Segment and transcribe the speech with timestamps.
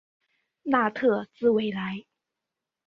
[0.63, 2.05] 纳特兹维莱。